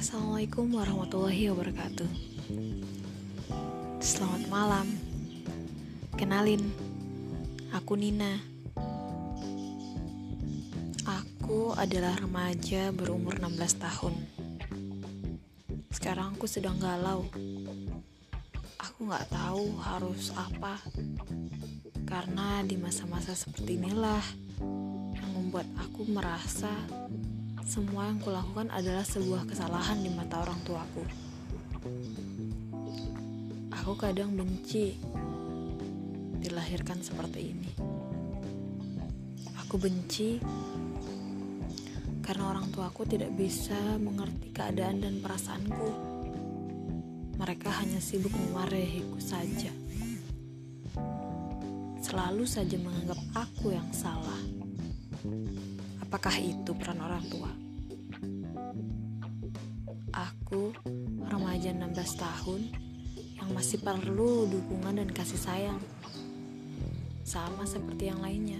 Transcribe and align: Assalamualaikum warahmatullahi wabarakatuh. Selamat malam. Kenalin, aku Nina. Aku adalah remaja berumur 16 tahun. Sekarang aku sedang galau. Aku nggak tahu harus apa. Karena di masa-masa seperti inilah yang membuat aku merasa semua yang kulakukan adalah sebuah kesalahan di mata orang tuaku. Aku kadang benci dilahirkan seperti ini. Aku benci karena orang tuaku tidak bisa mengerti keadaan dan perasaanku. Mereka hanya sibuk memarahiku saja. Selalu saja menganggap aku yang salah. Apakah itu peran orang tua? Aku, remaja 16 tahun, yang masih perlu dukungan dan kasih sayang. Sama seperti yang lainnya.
Assalamualaikum 0.00 0.80
warahmatullahi 0.80 1.52
wabarakatuh. 1.52 2.08
Selamat 4.00 4.48
malam. 4.48 4.88
Kenalin, 6.16 6.72
aku 7.68 8.00
Nina. 8.00 8.40
Aku 11.04 11.76
adalah 11.76 12.16
remaja 12.16 12.88
berumur 12.96 13.36
16 13.44 13.76
tahun. 13.76 14.16
Sekarang 15.92 16.32
aku 16.32 16.48
sedang 16.48 16.80
galau. 16.80 17.28
Aku 18.80 19.04
nggak 19.04 19.28
tahu 19.28 19.84
harus 19.84 20.32
apa. 20.32 20.80
Karena 22.08 22.64
di 22.64 22.80
masa-masa 22.80 23.36
seperti 23.36 23.76
inilah 23.76 24.24
yang 25.12 25.28
membuat 25.36 25.68
aku 25.76 26.08
merasa 26.08 26.72
semua 27.64 28.08
yang 28.08 28.20
kulakukan 28.20 28.68
adalah 28.72 29.04
sebuah 29.04 29.48
kesalahan 29.48 30.00
di 30.00 30.10
mata 30.12 30.40
orang 30.40 30.60
tuaku. 30.64 31.04
Aku 33.80 33.92
kadang 33.96 34.36
benci 34.36 34.96
dilahirkan 36.40 37.00
seperti 37.00 37.40
ini. 37.52 37.70
Aku 39.64 39.80
benci 39.80 40.36
karena 42.20 42.52
orang 42.52 42.68
tuaku 42.68 43.08
tidak 43.08 43.32
bisa 43.32 43.76
mengerti 43.96 44.52
keadaan 44.52 45.00
dan 45.00 45.24
perasaanku. 45.24 45.90
Mereka 47.40 47.72
hanya 47.72 48.04
sibuk 48.04 48.36
memarahiku 48.36 49.16
saja. 49.16 49.72
Selalu 52.04 52.44
saja 52.44 52.76
menganggap 52.76 53.16
aku 53.32 53.72
yang 53.72 53.88
salah. 53.96 54.19
Apakah 56.10 56.42
itu 56.42 56.74
peran 56.74 56.98
orang 57.06 57.22
tua? 57.30 57.46
Aku, 60.10 60.74
remaja 61.22 61.70
16 61.70 61.94
tahun, 62.18 62.66
yang 63.38 63.54
masih 63.54 63.78
perlu 63.78 64.50
dukungan 64.50 64.98
dan 64.98 65.06
kasih 65.14 65.38
sayang. 65.38 65.78
Sama 67.22 67.62
seperti 67.62 68.10
yang 68.10 68.18
lainnya. 68.18 68.58